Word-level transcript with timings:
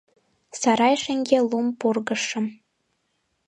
Сарай 0.59 0.95
шеҥгел 1.03 1.45
лум 1.51 1.67
пургыжшым 1.79 2.45